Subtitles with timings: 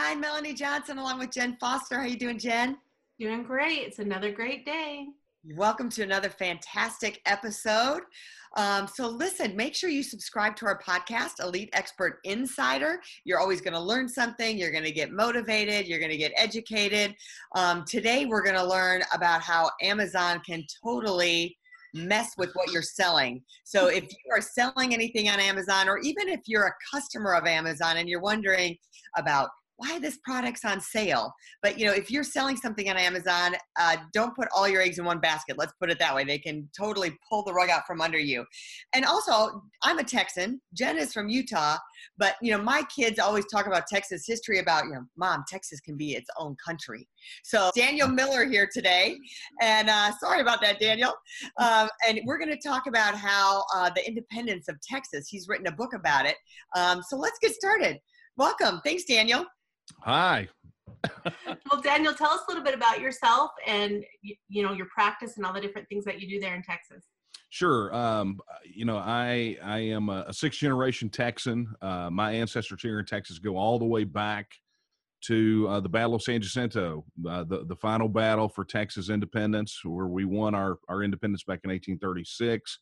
[0.00, 1.98] Hi, Melanie Johnson, along with Jen Foster.
[1.98, 2.78] How you doing, Jen?
[3.18, 3.80] Doing great.
[3.80, 5.08] It's another great day.
[5.56, 8.02] Welcome to another fantastic episode.
[8.56, 13.00] Um, so, listen, make sure you subscribe to our podcast, Elite Expert Insider.
[13.24, 14.56] You're always going to learn something.
[14.56, 15.88] You're going to get motivated.
[15.88, 17.16] You're going to get educated.
[17.56, 21.58] Um, today, we're going to learn about how Amazon can totally
[21.92, 23.42] mess with what you're selling.
[23.64, 27.46] So, if you are selling anything on Amazon, or even if you're a customer of
[27.46, 28.78] Amazon and you're wondering
[29.16, 31.32] about why this product's on sale?
[31.62, 34.98] But you know if you're selling something on amazon uh, don't put all your eggs
[34.98, 36.24] in one basket let's put it that way.
[36.24, 38.44] They can totally pull the rug out from under you.
[38.92, 40.60] And also i'm a texan.
[40.74, 41.78] Jen is from utah.
[42.18, 45.80] But you know my kids always talk about texas history about you know mom texas
[45.80, 47.08] can be its own country.
[47.44, 49.16] So daniel miller here today.
[49.62, 51.14] And uh, sorry about that daniel.
[51.58, 55.28] Um, and we're going to talk about how uh, the independence of texas.
[55.28, 56.36] He's written a book about it.
[56.76, 57.98] Um, so let's get started.
[58.36, 58.80] Welcome.
[58.84, 59.46] Thanks daniel
[60.02, 60.48] Hi.
[61.24, 65.46] well, Daniel, tell us a little bit about yourself and you know your practice and
[65.46, 67.04] all the different things that you do there in Texas.
[67.50, 67.94] Sure.
[67.94, 71.72] Um, you know, I I am a, a sixth generation Texan.
[71.80, 74.50] Uh, my ancestors here in Texas go all the way back
[75.20, 79.80] to uh, the Battle of San Jacinto, uh, the the final battle for Texas independence,
[79.84, 82.78] where we won our our independence back in 1836.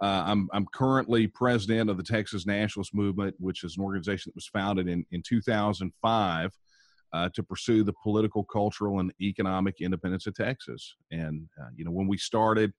[0.00, 4.36] Uh, I'm, I'm currently president of the Texas Nationalist Movement, which is an organization that
[4.36, 6.52] was founded in, in 2005
[7.12, 10.94] uh, to pursue the political, cultural, and economic independence of Texas.
[11.10, 12.72] And, uh, you know, when we started,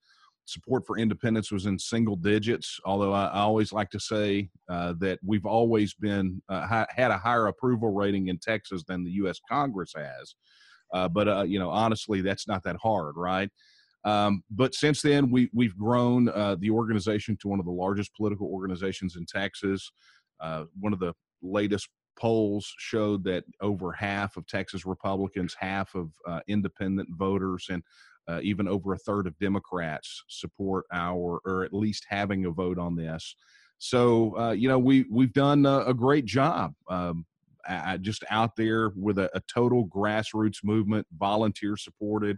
[0.45, 4.93] support for independence was in single digits, although I, I always like to say uh,
[4.99, 9.39] that we've always been, uh, had a higher approval rating in Texas than the U.S.
[9.47, 10.35] Congress has.
[10.93, 13.49] Uh, but, you know, honestly, that's not that hard, right?
[14.05, 18.15] Um, but since then, we, we've grown uh, the organization to one of the largest
[18.15, 19.91] political organizations in Texas.
[20.39, 26.11] Uh, one of the latest polls showed that over half of Texas Republicans, half of
[26.27, 27.83] uh, independent voters, and
[28.27, 32.77] uh, even over a third of Democrats support our, or at least having a vote
[32.77, 33.35] on this.
[33.79, 36.73] So, uh, you know, we, we've done a, a great job.
[36.89, 37.25] Um,
[38.01, 42.37] just out there with a, a total grassroots movement, volunteer supported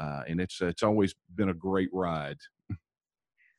[0.00, 2.38] uh, and it's it's always been a great ride.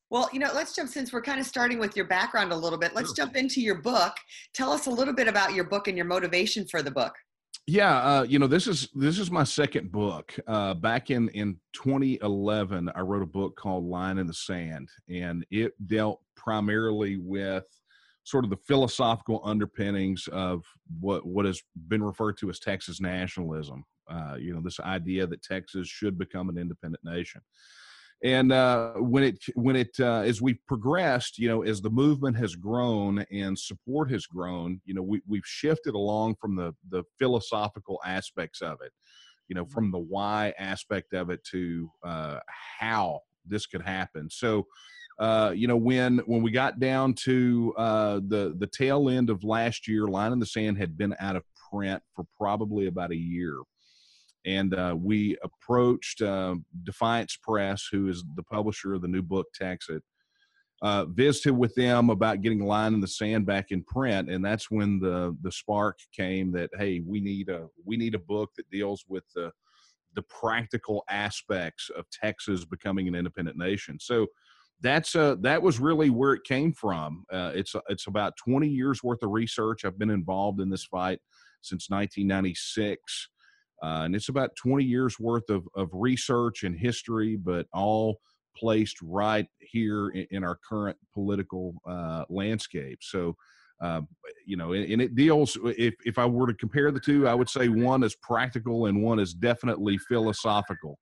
[0.10, 2.78] Well, you know, let's jump since we're kind of starting with your background a little
[2.78, 2.94] bit.
[2.94, 4.14] Let's jump into your book.
[4.54, 7.14] Tell us a little bit about your book and your motivation for the book.
[7.66, 10.38] Yeah, uh, you know, this is this is my second book.
[10.48, 15.46] Uh, back in in 2011, I wrote a book called Line in the Sand, and
[15.50, 17.64] it dealt primarily with
[18.24, 20.66] sort of the philosophical underpinnings of
[21.00, 23.86] what what has been referred to as Texas nationalism.
[24.12, 27.42] Uh, you know, this idea that Texas should become an independent nation.
[28.24, 32.38] And uh, when it when it uh, as we've progressed, you know, as the movement
[32.38, 37.04] has grown and support has grown, you know, we we've shifted along from the the
[37.18, 38.92] philosophical aspects of it,
[39.48, 42.40] you know, from the why aspect of it to uh,
[42.80, 44.30] how this could happen.
[44.30, 44.68] So,
[45.18, 49.44] uh, you know, when when we got down to uh, the the tail end of
[49.44, 53.18] last year, Line in the Sand had been out of print for probably about a
[53.18, 53.56] year
[54.46, 59.48] and uh, we approached uh, Defiance Press, who is the publisher of the new book
[59.60, 60.02] Texit,
[60.82, 64.72] uh, visited with them about getting Line in the Sand back in print, and that's
[64.72, 68.70] when the the spark came that hey, we need a we need a book that
[68.72, 69.52] deals with the
[70.16, 73.98] the practical aspects of Texas becoming an independent nation.
[74.00, 74.28] So
[74.82, 77.26] that's uh that was really where it came from.
[77.32, 79.86] Uh, it's it's about 20 years worth of research.
[79.86, 81.20] I've been involved in this fight
[81.62, 83.30] since 1996.
[83.82, 88.20] Uh, and it's about 20 years worth of, of research and history, but all
[88.56, 93.00] placed right here in, in our current political uh, landscape.
[93.02, 93.36] So,
[93.82, 94.02] uh,
[94.46, 97.34] you know, and, and, it deals, if, if I were to compare the two, I
[97.34, 101.00] would say one is practical and one is definitely philosophical.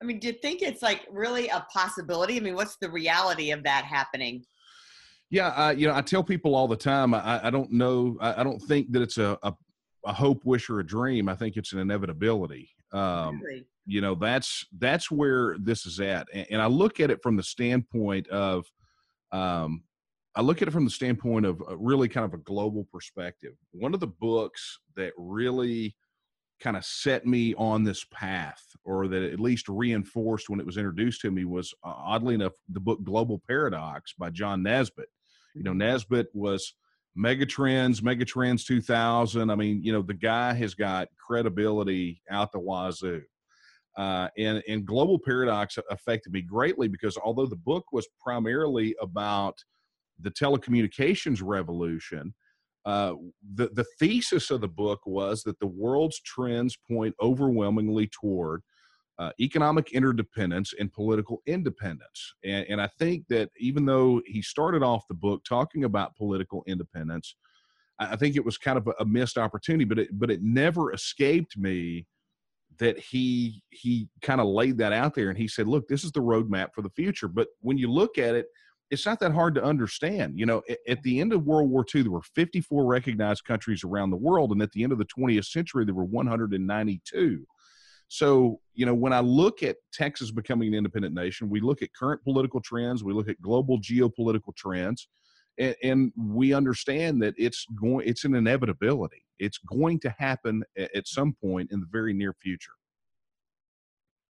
[0.00, 2.36] I mean, do you think it's like really a possibility?
[2.36, 4.44] I mean, what's the reality of that happening?
[5.30, 7.14] Yeah, uh, you know, I tell people all the time.
[7.14, 8.16] I, I don't know.
[8.20, 9.54] I, I, don't think that it's a, a,
[10.04, 11.28] a hope, wish, or a dream.
[11.28, 12.70] I think it's an inevitability.
[12.92, 13.64] Um, really?
[13.86, 17.36] You know, that's that's where this is at, and, and, I look at it from
[17.36, 18.70] the standpoint of,
[19.32, 19.82] um,
[20.36, 23.54] I look at it from the standpoint of really kind of a global perspective.
[23.72, 25.96] One of the books that really
[26.60, 30.76] kind of set me on this path, or that at least reinforced when it was
[30.76, 35.10] introduced to me, was uh, oddly enough the book Global Paradox by John Naisbitt.
[35.54, 36.38] You know, mm-hmm.
[36.38, 36.74] Was
[37.16, 39.50] Megatrends, Megatrends 2000.
[39.50, 43.22] I mean, you know, the guy has got credibility out the wazoo.
[43.98, 49.54] Uh, and, and Global Paradox affected me greatly because although the book was primarily about
[50.20, 52.34] the telecommunications revolution,
[52.86, 53.14] uh,
[53.54, 58.62] the, the thesis of the book was that the world's trends point overwhelmingly toward
[59.22, 62.34] uh, economic interdependence and political independence.
[62.44, 66.64] And, and I think that even though he started off the book talking about political
[66.66, 67.36] independence,
[68.00, 70.92] I think it was kind of a, a missed opportunity, but it, but it never
[70.92, 72.06] escaped me
[72.78, 76.10] that he he kind of laid that out there and he said, look, this is
[76.10, 77.28] the roadmap for the future.
[77.28, 78.46] But when you look at it,
[78.90, 80.36] it's not that hard to understand.
[80.36, 84.10] You know, at, the end of World War II, there were 54 recognized countries around
[84.10, 87.46] the world, and at the end of the 20th century, there were 192.
[88.12, 91.94] So, you know, when I look at Texas becoming an independent nation, we look at
[91.94, 95.08] current political trends, we look at global geopolitical trends,
[95.56, 99.24] and, and we understand that it's going, it's an inevitability.
[99.38, 102.74] It's going to happen at some point in the very near future.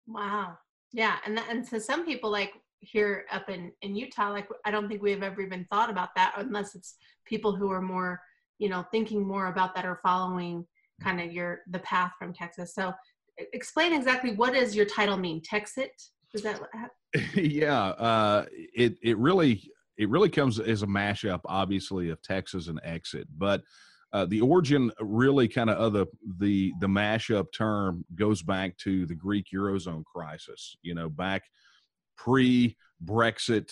[0.06, 0.60] Wow.
[0.92, 4.88] Yeah, and and to some people, like here up in in Utah, like I don't
[4.88, 6.94] think we've ever even thought about that, unless it's
[7.26, 8.22] people who are more,
[8.60, 10.68] you know, thinking more about that or following
[11.02, 12.76] kind of your the path from Texas.
[12.76, 12.94] So,
[13.38, 15.42] explain exactly what does your title mean?
[15.42, 15.90] Texit?
[16.34, 16.60] Is that
[17.36, 22.80] yeah, uh, it it really it really comes as a mashup, obviously, of Texas and
[22.84, 23.62] exit, but.
[24.12, 26.06] Uh, the origin really kind of the
[26.38, 30.78] the the mashup term goes back to the Greek eurozone crisis.
[30.84, 31.42] You know, back
[32.16, 33.72] pre Brexit,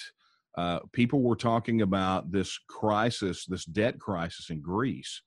[0.58, 5.22] uh, people were talking about this crisis, this debt crisis in Greece,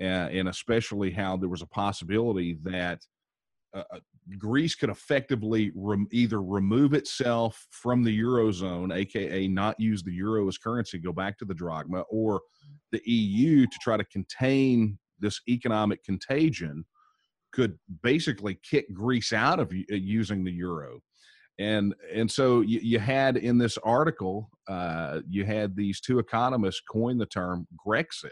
[0.00, 3.00] uh, and especially how there was a possibility that
[3.74, 3.98] uh,
[4.38, 10.46] Greece could effectively rem- either remove itself from the eurozone, aka not use the euro
[10.48, 12.42] as currency, go back to the drachma, or
[12.90, 16.84] the EU to try to contain this economic contagion
[17.52, 21.00] could basically kick Greece out of uh, using the euro.
[21.58, 26.80] And and so you, you had in this article uh, you had these two economists
[26.80, 28.30] coin the term grexit.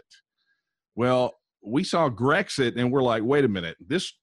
[0.95, 3.77] Well we saw grexit and we're like wait a minute.
[3.79, 4.13] This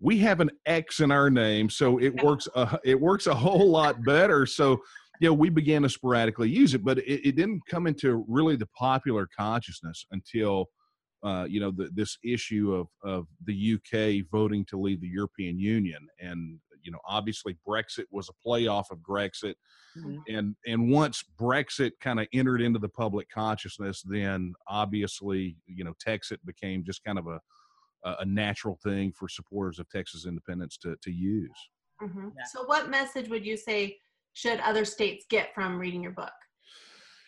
[0.00, 3.70] we have an x in our name so it works a, it works a whole
[3.70, 4.78] lot better so
[5.20, 8.56] you know we began to sporadically use it but it, it didn't come into really
[8.56, 10.68] the popular consciousness until
[11.24, 15.58] uh, you know the, this issue of of the UK voting to leave the European
[15.58, 19.54] Union, and you know obviously Brexit was a playoff of Grexit,
[19.96, 20.18] mm-hmm.
[20.28, 25.94] and and once Brexit kind of entered into the public consciousness, then obviously you know
[26.06, 27.40] Texit became just kind of a
[28.04, 31.50] a natural thing for supporters of Texas independence to to use.
[32.02, 32.28] Mm-hmm.
[32.36, 32.44] Yeah.
[32.52, 33.98] So, what message would you say
[34.32, 36.32] should other states get from reading your book?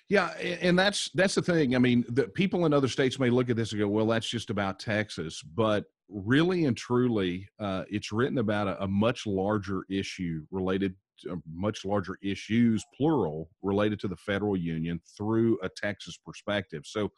[0.09, 1.75] Yeah, and that's that's the thing.
[1.75, 4.29] I mean, the people in other states may look at this and go, "Well, that's
[4.29, 9.83] just about Texas," but really and truly, uh, it's written about a, a, much larger
[9.91, 15.69] issue related to uh, much larger issues, plural, related to the federal union through a
[15.69, 16.83] Texas perspective.
[16.85, 17.11] So,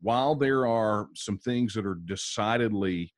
[0.00, 3.12] while there are some things that are decidedly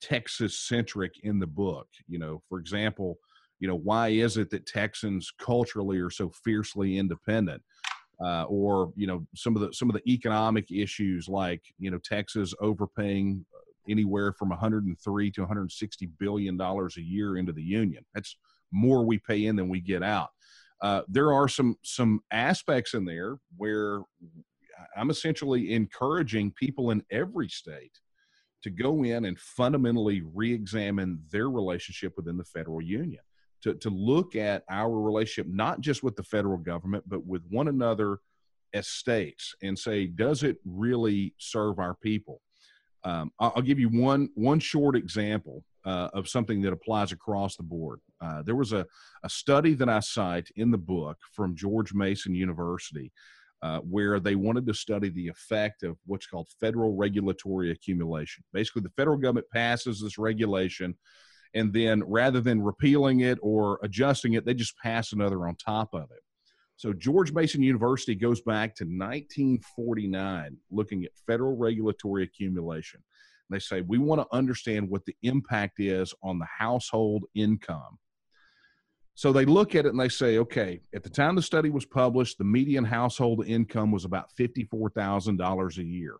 [0.00, 3.18] Texas centric in the book, you know, for example,
[3.58, 7.62] you know, why is it that Texans culturally are so fiercely independent?
[8.24, 11.98] uh, or you know some of the some of the economic issues like you know
[11.98, 13.44] Texas overpaying
[13.88, 18.04] anywhere from 103 to 160 billion dollars a year into the union.
[18.14, 18.36] That's
[18.72, 20.30] more we pay in than we get out.
[20.82, 24.00] Uh, there are some some aspects in there where
[24.96, 28.00] I'm essentially encouraging people in every state
[28.62, 33.20] to go in and fundamentally re-examine their relationship within the federal union
[33.62, 37.68] to, to look at our relationship, not just with the federal government, but with one
[37.68, 38.18] another
[38.74, 42.40] as states and say, does it really serve our people?
[43.04, 47.62] Um, I'll, give you one, one short example uh, of something that applies across the
[47.62, 48.00] board.
[48.20, 48.84] Uh, there was a,
[49.22, 53.12] a study that I cite in the book from George Mason University
[53.62, 58.44] uh, where they wanted to study the effect of what's called federal regulatory accumulation.
[58.52, 60.94] Basically, the federal government passes this regulation
[61.56, 65.94] and then rather than repealing it or adjusting it, they just pass another on top
[65.94, 66.22] of it.
[66.76, 73.02] So George Mason University goes back to 1949, looking at federal regulatory accumulation.
[73.48, 77.98] They say we want to understand what the impact is on the household income.
[79.16, 81.86] So they look at it and they say, okay, at the time the study was
[81.86, 86.16] published, the median household income was about $54,000 a year.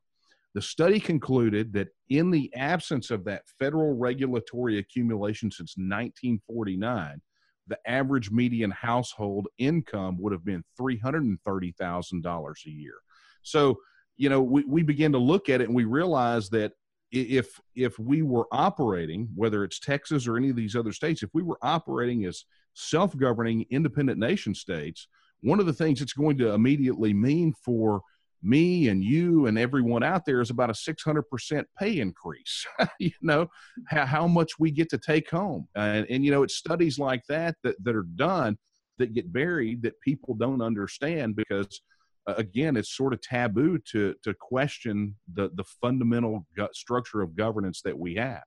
[0.55, 7.21] The study concluded that in the absence of that federal regulatory accumulation since 1949,
[7.67, 12.95] the average median household income would have been $330,000 a year.
[13.43, 13.77] So,
[14.17, 16.73] you know, we, we begin to look at it and we realize that
[17.13, 21.31] if if we were operating whether it's texas or any of these other states if
[21.33, 22.45] we were operating as
[22.75, 25.09] self-governing independent nation states
[25.41, 28.03] one of the things it's going to immediately mean for
[28.43, 32.67] me and you and everyone out there is about a 600% pay increase
[32.99, 33.47] you know
[33.89, 35.67] how, how, much we get to take home.
[35.75, 38.57] And, and you know it's studies like that, that that are done
[38.99, 41.81] that get buried that people don't understand because
[42.27, 47.97] again it's sort of taboo to to question the the fundamental structure of governance that
[47.97, 48.43] we have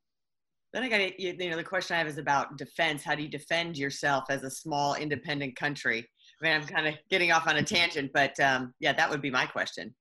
[0.74, 3.03] then I got you know the question I have is about defense.
[3.03, 6.07] How do you defend yourself as a small independent country?
[6.41, 9.21] I mean, I'm kind of getting off on a tangent, but um, yeah, that would
[9.21, 9.95] be my question.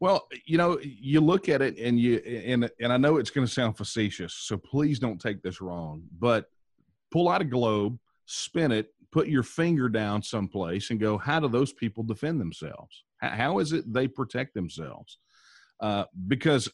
[0.00, 3.46] Well, you know, you look at it and you and and I know it's going
[3.46, 6.46] to sound facetious, so please don't take this wrong, but
[7.10, 11.48] pull out a globe, spin it, put your finger down someplace and go, how do
[11.48, 13.04] those people defend themselves?
[13.20, 15.18] how is it they protect themselves?
[15.80, 16.68] Uh, because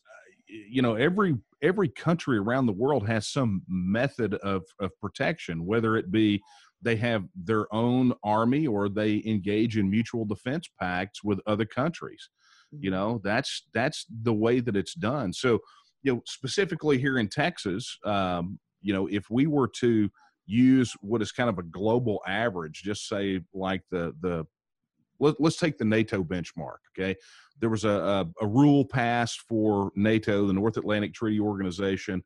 [0.47, 5.97] you know every every country around the world has some method of of protection, whether
[5.97, 6.43] it be
[6.83, 12.29] they have their own army or they engage in mutual defense pacts with other countries
[12.81, 12.99] you mm-hmm.
[12.99, 15.59] know that's that's the way that it's done so
[16.03, 20.11] you know specifically here in texas um, you know if we were to
[20.47, 24.45] use what is kind of a global average just say like the the
[25.21, 27.15] let, us take the nato benchmark okay
[27.61, 32.23] there was a, a, a rule passed for nato the north atlantic treaty organization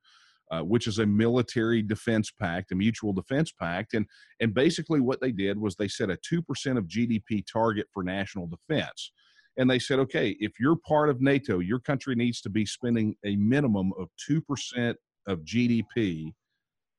[0.50, 3.94] uh, which is a military defense pact, a mutual defense pact.
[3.94, 4.06] And,
[4.40, 8.46] and basically, what they did was they set a 2% of GDP target for national
[8.46, 9.12] defense.
[9.58, 13.16] And they said, okay, if you're part of NATO, your country needs to be spending
[13.24, 14.94] a minimum of 2%
[15.26, 16.32] of GDP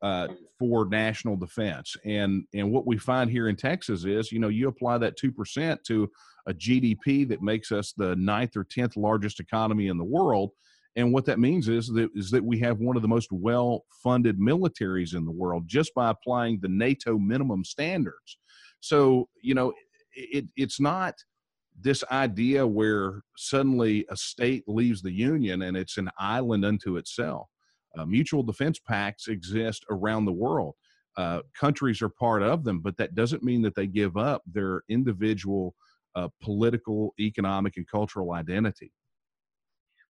[0.02, 0.28] uh,
[0.58, 1.96] for national defense.
[2.06, 5.32] And and what we find here in Texas is, you know, you apply that two
[5.32, 6.10] percent to
[6.48, 10.52] a GDP that makes us the ninth or tenth largest economy in the world,
[10.96, 14.40] and what that means is that is that we have one of the most well-funded
[14.40, 18.38] militaries in the world just by applying the NATO minimum standards.
[18.80, 19.74] So you know,
[20.14, 21.16] it, it's not
[21.82, 27.48] this idea where suddenly a state leaves the union and it's an island unto itself.
[27.98, 30.76] Uh, mutual defense pacts exist around the world.
[31.18, 34.84] Uh, countries are part of them, but that doesn't mean that they give up their
[34.90, 35.76] individual
[36.16, 38.92] uh, political, economic, and cultural identity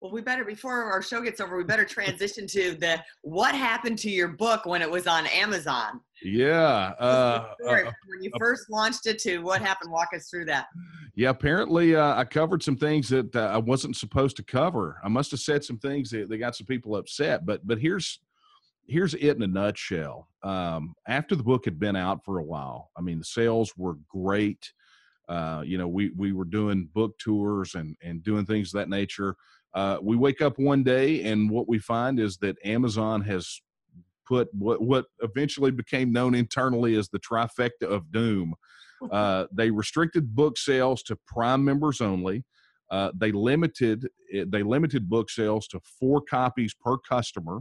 [0.01, 3.99] well, we better before our show gets over, we better transition to the what happened
[4.01, 6.01] to your book when it was on Amazon.
[6.23, 9.93] Yeah, uh, uh, when you uh, first launched it to what happened.
[9.93, 10.67] Walk us through that.
[11.15, 14.99] Yeah, apparently uh, I covered some things that uh, I wasn't supposed to cover.
[15.05, 17.45] I must have said some things that, that got some people upset.
[17.45, 18.21] But but here's
[18.87, 20.29] here's it in a nutshell.
[20.43, 23.97] Um, after the book had been out for a while, I mean the sales were
[24.09, 24.73] great.
[25.29, 28.89] Uh, you know, we we were doing book tours and and doing things of that
[28.89, 29.37] nature.
[29.75, 33.61] Uh, we wake up one day and what we find is that Amazon has
[34.27, 38.55] put what what eventually became known internally as the trifecta of doom.
[39.13, 42.43] Uh, they restricted book sales to Prime members only.
[42.91, 47.61] Uh, they limited eh, they limited book sales to four copies per customer,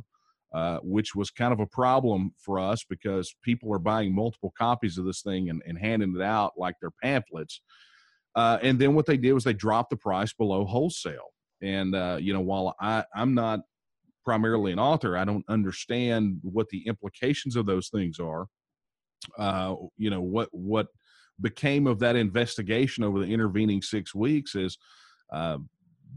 [0.54, 4.98] uh, which was kind of a problem for us because people are buying multiple copies
[4.98, 7.60] of this thing and, and handing it out like they're pamphlets.
[8.36, 11.34] Uh, and then what they did was they dropped the price below wholesale.
[11.62, 13.62] And uh, you know, while I I'm not
[14.26, 18.48] primarily an author, I don't understand what the implications of those things are.
[19.38, 20.88] Uh, you know what what
[21.42, 24.78] became of that investigation over the intervening six weeks is
[25.34, 25.58] uh,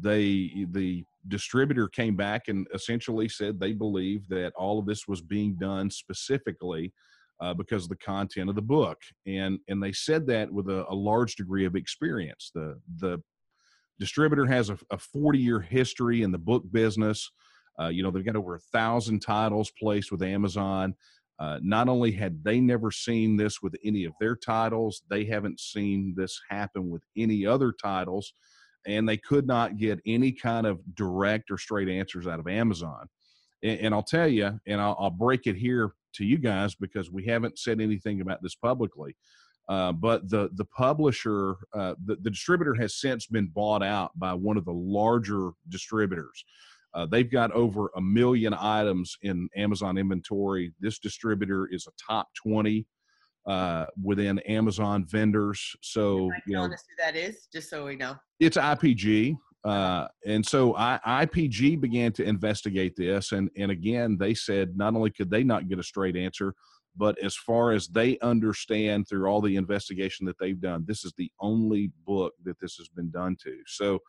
[0.00, 5.20] they the distributor came back and essentially said they believe that all of this was
[5.20, 6.92] being done specifically
[7.40, 10.84] uh, because of the content of the book and and they said that with a,
[10.90, 13.22] a large degree of experience the the
[13.98, 17.30] distributor has a, a 40 year history in the book business.
[17.80, 20.94] Uh, you know, they've got over a thousand titles placed with Amazon.
[21.38, 25.60] Uh, not only had they never seen this with any of their titles, they haven't
[25.60, 28.32] seen this happen with any other titles,
[28.86, 33.06] and they could not get any kind of direct or straight answers out of Amazon.
[33.62, 37.10] And, and I'll tell you, and I'll, I'll break it here to you guys because
[37.12, 39.14] we haven't said anything about this publicly.
[39.68, 44.32] Uh, but the the publisher, uh, the, the distributor has since been bought out by
[44.32, 46.42] one of the larger distributors.
[46.94, 50.72] Uh, they've got over a million items in Amazon inventory.
[50.80, 52.86] This distributor is a top 20
[53.46, 55.74] uh, within Amazon vendors.
[55.82, 58.16] So you know, us who that is, just so we know.
[58.40, 59.36] It's IPG.
[59.64, 64.94] Uh, and so I, IPG began to investigate this, and and again, they said not
[64.94, 66.54] only could they not get a straight answer,
[66.96, 71.12] but as far as they understand through all the investigation that they've done, this is
[71.16, 73.56] the only book that this has been done to.
[73.66, 74.00] So,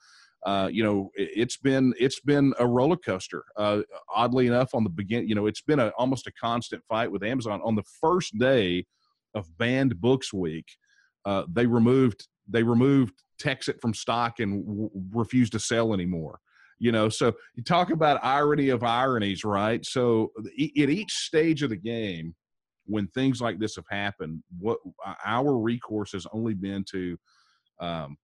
[0.46, 3.44] uh, you know, it, has been it's been a roller coaster.
[3.56, 3.82] Uh,
[4.14, 7.24] oddly enough, on the begin, you know, it's been a, almost a constant fight with
[7.24, 7.62] Amazon.
[7.64, 8.86] On the first day
[9.34, 10.66] of banned books week,
[11.26, 16.40] uh, they removed they removed Texit from stock and w- refused to sell anymore
[16.78, 21.70] you know so you talk about irony of ironies right so at each stage of
[21.70, 22.34] the game
[22.90, 24.80] when things like this have happened, what
[25.24, 27.18] our recourse has only been to
[27.80, 28.18] um,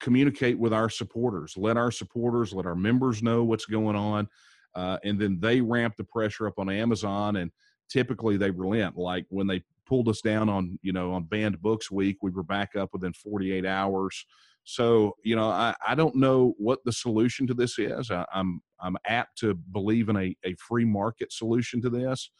[0.00, 4.28] communicate with our supporters, let our supporters, let our members know what's going on,
[4.74, 7.50] uh, and then they ramp the pressure up on Amazon, and
[7.88, 8.96] typically they relent.
[8.96, 12.42] Like when they pulled us down on you know on banned books week, we were
[12.42, 14.24] back up within 48 hours.
[14.64, 18.10] So you know, I, I don't know what the solution to this is.
[18.10, 22.30] I, I'm I'm apt to believe in a, a free market solution to this,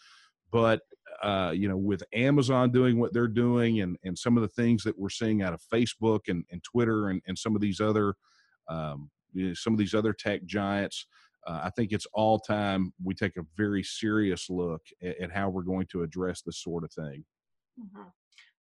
[0.50, 0.80] but
[1.22, 4.82] uh, you know, with Amazon doing what they're doing and, and some of the things
[4.84, 8.14] that we're seeing out of Facebook and, and Twitter and, and some of these other
[8.68, 11.06] um, you know, some of these other tech giants,
[11.46, 15.48] uh, I think it's all time we take a very serious look at, at how
[15.48, 17.24] we're going to address this sort of thing.
[17.78, 18.08] Mm-hmm.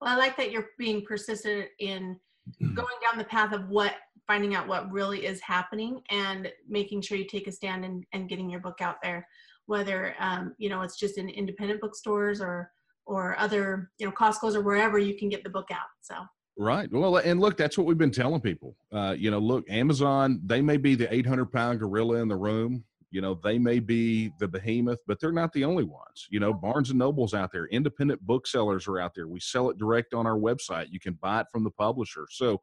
[0.02, 2.20] Well, I like that you're being persistent in
[2.62, 3.96] going down the path of what
[4.26, 8.30] finding out what really is happening and making sure you take a stand and, and
[8.30, 9.28] getting your book out there
[9.68, 12.72] whether um, you know it's just in independent bookstores or
[13.06, 15.88] or other you know Costco's or wherever you can get the book out.
[16.02, 16.16] So.
[16.60, 16.92] Right.
[16.92, 18.76] Well, and look, that's what we've been telling people.
[18.92, 22.84] Uh, you know, look, Amazon, they may be the 800 pound gorilla in the room.
[23.12, 26.28] You know, they may be the behemoth, but they're not the only ones.
[26.32, 29.28] You know, Barnes and Noble's out there, independent booksellers are out there.
[29.28, 30.88] We sell it direct on our website.
[30.90, 32.26] You can buy it from the publisher.
[32.32, 32.60] So,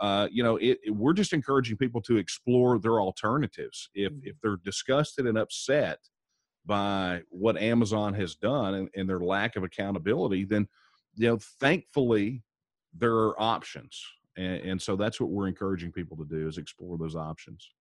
[0.00, 3.88] uh, you know, it, it, we're just encouraging people to explore their alternatives.
[3.94, 6.00] If if they're disgusted and upset
[6.68, 10.68] by what Amazon has done and, and their lack of accountability, then
[11.16, 12.44] you know, thankfully
[12.96, 14.00] there are options.
[14.36, 17.72] And, and so that's what we're encouraging people to do is explore those options.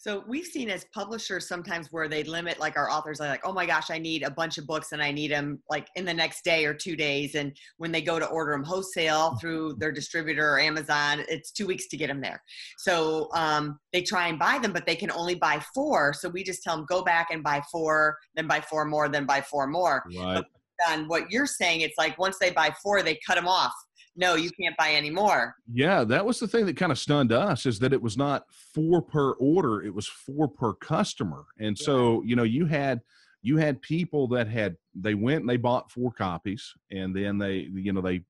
[0.00, 3.52] So we've seen as publishers sometimes where they limit like our authors are like, oh
[3.52, 6.14] my gosh, I need a bunch of books and I need them like in the
[6.14, 7.34] next day or two days.
[7.34, 11.66] And when they go to order them wholesale through their distributor or Amazon, it's two
[11.66, 12.42] weeks to get them there.
[12.78, 16.14] So um, they try and buy them, but they can only buy four.
[16.14, 19.26] So we just tell them go back and buy four, then buy four more, then
[19.26, 20.02] buy four more.
[20.16, 20.42] Right.
[20.88, 23.74] And what you're saying, it's like once they buy four, they cut them off
[24.16, 25.54] no, you can't buy any more.
[25.72, 28.44] Yeah, that was the thing that kind of stunned us is that it was not
[28.74, 31.44] four per order, it was four per customer.
[31.58, 31.84] And yeah.
[31.84, 33.00] so, you know, you had
[33.42, 37.68] you had people that had they went and they bought four copies and then they
[37.72, 38.22] you know they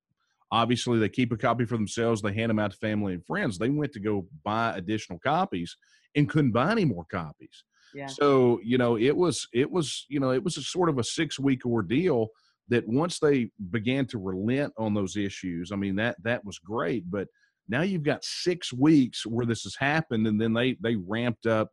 [0.53, 3.59] obviously they keep a copy for themselves they hand them out to family and friends
[3.59, 5.77] they went to go buy additional copies
[6.14, 7.64] and couldn't buy any more copies
[7.95, 8.07] yeah.
[8.07, 11.05] so you know it was it was you know it was a sort of a
[11.05, 12.29] six week ordeal
[12.70, 17.11] that once they began to relent on those issues, I mean that that was great.
[17.11, 17.28] But
[17.68, 21.70] now you've got six weeks where this has happened, and then they they ramped up.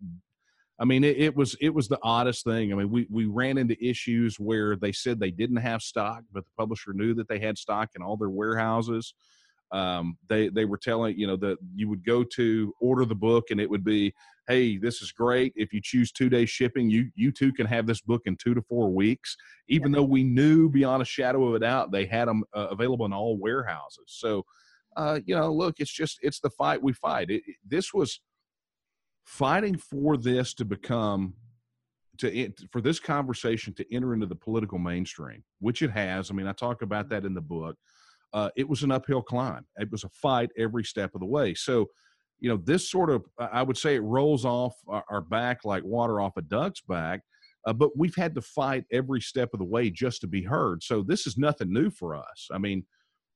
[0.79, 2.71] I mean, it, it was it was the oddest thing.
[2.71, 6.43] I mean, we we ran into issues where they said they didn't have stock, but
[6.45, 9.13] the publisher knew that they had stock in all their warehouses.
[9.71, 13.45] Um, they they were telling you know that you would go to order the book,
[13.51, 14.13] and it would be
[14.47, 15.51] hey, this is great.
[15.56, 18.53] If you choose two day shipping, you you too can have this book in two
[18.53, 19.36] to four weeks.
[19.67, 19.97] Even yeah.
[19.97, 23.13] though we knew beyond a shadow of a doubt they had them uh, available in
[23.13, 24.06] all warehouses.
[24.08, 24.45] So,
[24.95, 27.30] uh, you know, look, it's just it's the fight we fight.
[27.30, 28.21] It, it, this was
[29.25, 31.34] fighting for this to become
[32.19, 36.32] to for this conversation to enter into the political mainstream, which it has.
[36.32, 37.75] I mean, I talk about that in the book.
[38.33, 39.65] Uh, it was an uphill climb.
[39.77, 41.53] It was a fight every step of the way.
[41.53, 41.87] So
[42.39, 46.21] you know, this sort of, I would say it rolls off our back like water
[46.21, 47.21] off a duck's back.
[47.65, 50.81] Uh, but we've had to fight every step of the way just to be heard.
[50.83, 52.47] So this is nothing new for us.
[52.51, 52.85] I mean,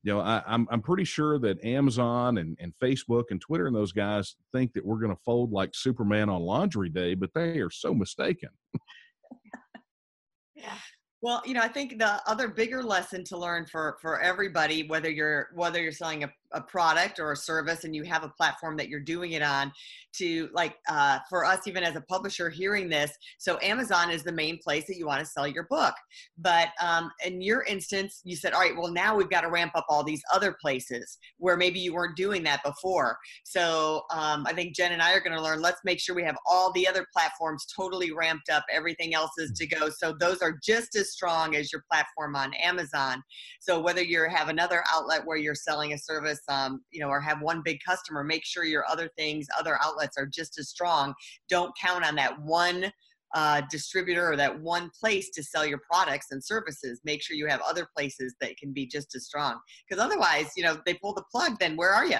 [0.03, 3.67] you know, I, am I'm, I'm pretty sure that Amazon and, and Facebook and Twitter
[3.67, 7.31] and those guys think that we're going to fold like Superman on Laundry Day, but
[7.35, 8.49] they are so mistaken.
[10.55, 10.77] yeah.
[11.21, 15.09] Well, you know, I think the other bigger lesson to learn for for everybody, whether
[15.09, 18.77] you're whether you're selling a, a product or a service and you have a platform
[18.77, 19.71] that you're doing it on
[20.13, 24.31] to like uh, for us even as a publisher hearing this so amazon is the
[24.31, 25.93] main place that you want to sell your book.
[26.37, 29.71] But um, in your instance you said all right well now we've got to ramp
[29.75, 33.17] up all these other places where maybe you weren't doing that before.
[33.43, 36.23] So um, i think jen and i are going to learn let's make sure we
[36.23, 38.63] have all the other platforms totally ramped up.
[38.71, 39.89] Everything else is to go.
[39.89, 43.23] So those are just as strong as your platform on amazon.
[43.59, 47.19] So whether you have another outlet where you're selling a service um, you know or
[47.21, 51.13] have one big customer make sure your other things other outlets are just as strong.
[51.49, 52.91] Don't count on that one
[53.33, 56.99] uh, distributor or that one place to sell your products and services.
[57.05, 59.57] Make sure you have other places that can be just as strong.
[59.87, 62.17] Because otherwise you know they pull the plug then where are you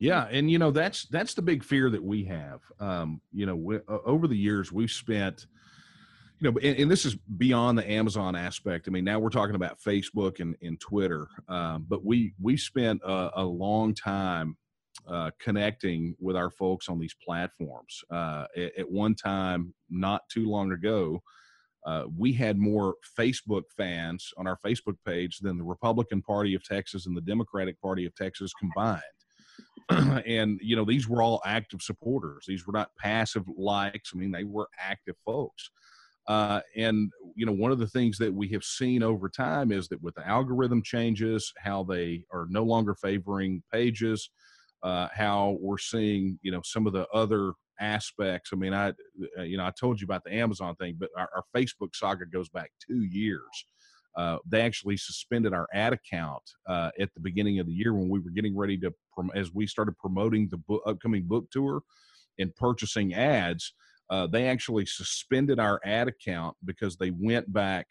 [0.00, 2.60] yeah and you know that's that's the big fear that we have.
[2.80, 5.46] Um, you know we, uh, over the years we've spent
[6.40, 8.86] you know, and, and, this is beyond the Amazon aspect.
[8.86, 13.00] I mean, now we're talking about Facebook and, and Twitter, um, but we we spent
[13.04, 14.56] a, a long time
[15.08, 18.02] uh, connecting with our folks on these platforms.
[18.10, 21.22] Uh, at, at, one time, not too long ago,
[21.86, 26.62] uh, we had more Facebook fans on our Facebook page than the Republican Party of
[26.62, 29.02] Texas and the Democratic Party of Texas combined.
[30.26, 32.44] and you know, these were all active supporters.
[32.46, 34.12] These were not passive likes.
[34.14, 35.70] I mean, they were active folks.
[36.28, 39.88] Uh, and you know, one of the things that we have seen over time is
[39.88, 44.30] that with the algorithm changes, how they are no longer favoring pages,
[44.82, 48.50] uh, how we're seeing you know some of the other aspects.
[48.52, 48.90] I mean, I
[49.38, 52.26] uh, you know I told you about the Amazon thing, but our, our Facebook saga
[52.26, 53.42] goes back two years.
[54.16, 58.08] Uh, they actually suspended our ad account uh, at the beginning of the year when
[58.08, 58.92] we were getting ready to
[59.34, 61.82] as we started promoting the book, upcoming book tour
[62.38, 63.72] and purchasing ads
[64.10, 67.86] uh, they actually suspended our ad account because they went back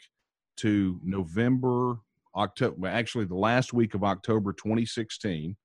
[0.58, 1.98] to November,
[2.36, 5.56] October, actually the last week of October 2016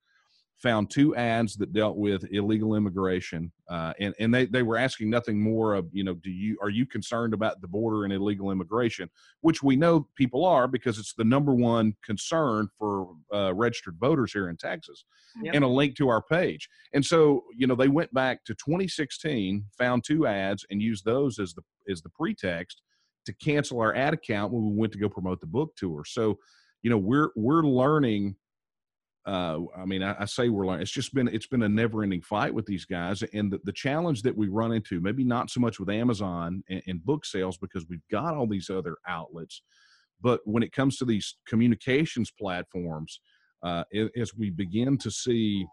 [0.62, 5.11] found two ads that dealt with illegal immigration, uh, and and they they were asking
[5.11, 8.51] nothing more of you know do you are you concerned about the border and illegal
[8.51, 13.96] immigration, which we know people are because it's the number one concern for uh, registered
[13.98, 15.05] voters here in Texas,
[15.42, 15.55] yep.
[15.55, 16.68] and a link to our page.
[16.94, 21.38] And so you know they went back to 2016, found two ads, and used those
[21.38, 22.83] as the as the pretext
[23.27, 26.05] to cancel our ad account when we went to go promote the book tour.
[26.07, 26.38] So
[26.83, 28.37] you know we're we're learning
[29.26, 30.82] uh, I mean, I, I, say we're learning.
[30.82, 34.22] It's just been it's been a never-ending fight with these guys, and the, the challenge
[34.22, 37.87] that we run into, maybe not so much with Amazon and, and, book sales because
[37.88, 39.62] we've got all these other outlets,
[40.20, 43.20] but when it comes to these communications platforms,
[43.62, 43.85] uh,
[44.16, 45.64] as we begin to see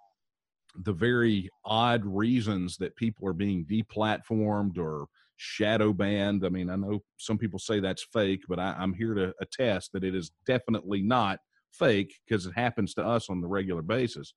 [0.83, 5.07] the very odd reasons that people are being deplatformed or
[5.37, 6.45] shadow banned.
[6.45, 9.91] I mean, I know some people say that's fake, but I, I'm here to attest
[9.93, 11.39] that it is definitely not
[11.71, 14.33] fake because it happens to us on the regular basis.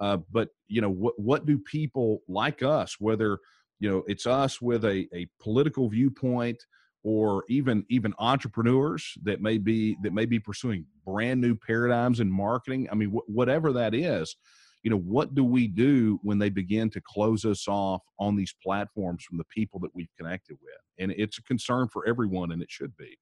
[0.00, 3.38] Uh, but you know what what do people like us whether
[3.80, 6.64] you know it's us with a, a political viewpoint
[7.02, 12.30] or even even entrepreneurs that may be that may be pursuing brand new paradigms in
[12.30, 14.36] marketing i mean wh- whatever that is
[14.82, 18.54] you know what do we do when they begin to close us off on these
[18.62, 22.62] platforms from the people that we've connected with and it's a concern for everyone and
[22.62, 23.18] it should be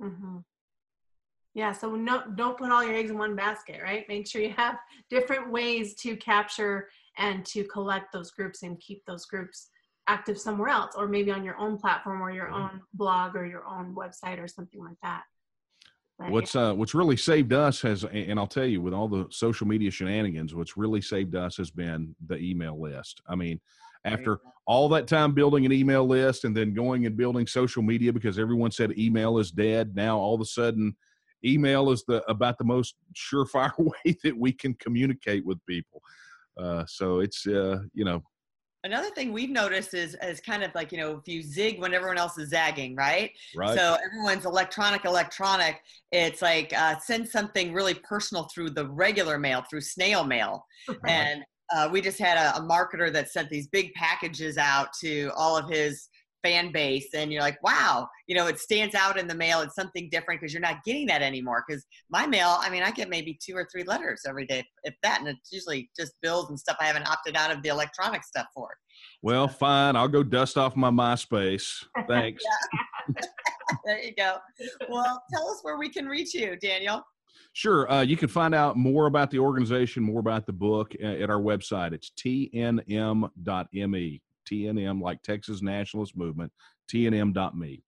[0.00, 0.38] mm-hmm.
[1.56, 4.06] Yeah, so no, don't put all your eggs in one basket, right?
[4.10, 4.76] Make sure you have
[5.08, 9.70] different ways to capture and to collect those groups and keep those groups
[10.06, 13.66] active somewhere else, or maybe on your own platform or your own blog or your
[13.66, 15.22] own website or something like that.
[16.18, 16.68] But, what's yeah.
[16.68, 19.90] uh, what's really saved us has, and I'll tell you, with all the social media
[19.90, 23.22] shenanigans, what's really saved us has been the email list.
[23.26, 23.62] I mean,
[24.04, 28.12] after all that time building an email list and then going and building social media
[28.12, 30.94] because everyone said email is dead, now all of a sudden
[31.44, 36.02] email is the about the most surefire way that we can communicate with people.
[36.58, 38.22] Uh, so it's uh, you know.
[38.84, 41.92] Another thing we've noticed is is kind of like you know if you zig when
[41.92, 43.32] everyone else is zagging, right?
[43.56, 43.76] Right.
[43.76, 45.80] So everyone's electronic, electronic.
[46.12, 50.64] It's like uh, send something really personal through the regular mail, through snail mail,
[51.08, 51.42] and
[51.74, 55.56] uh, we just had a, a, marketer that sent these big packages out to all
[55.56, 56.08] of his
[56.46, 59.74] fan base and you're like wow you know it stands out in the mail it's
[59.74, 63.08] something different because you're not getting that anymore because my mail i mean i get
[63.08, 66.58] maybe two or three letters every day if that and it's usually just bills and
[66.58, 68.68] stuff i haven't opted out of the electronic stuff for
[69.22, 72.44] well fine i'll go dust off my myspace thanks
[73.84, 74.36] there you go
[74.88, 77.02] well tell us where we can reach you daniel
[77.52, 77.90] Sure.
[77.90, 81.30] Uh, you can find out more about the organization, more about the book uh, at
[81.30, 81.94] our website.
[81.94, 82.82] It's tnm.me.
[84.50, 86.52] TNM, like Texas Nationalist Movement,
[86.92, 87.82] TNM.me.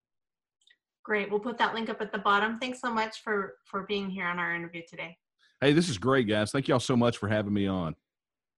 [1.04, 1.30] Great.
[1.30, 2.58] We'll put that link up at the bottom.
[2.58, 5.16] Thanks so much for for being here on our interview today.
[5.60, 6.52] Hey, this is great, guys.
[6.52, 7.96] Thank y'all so much for having me on.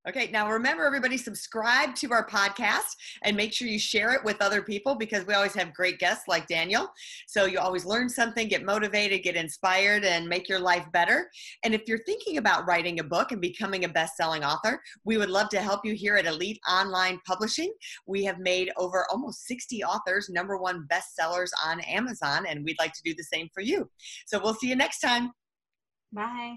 [0.08, 4.40] Okay, now remember, everybody, subscribe to our podcast and make sure you share it with
[4.40, 6.88] other people because we always have great guests like Daniel.
[7.26, 11.30] So you always learn something, get motivated, get inspired, and make your life better.
[11.64, 15.18] And if you're thinking about writing a book and becoming a best selling author, we
[15.18, 17.70] would love to help you here at Elite Online Publishing.
[18.06, 22.94] We have made over almost 60 authors number one bestsellers on Amazon, and we'd like
[22.94, 23.90] to do the same for you.
[24.24, 25.32] So we'll see you next time.
[26.10, 26.56] Bye.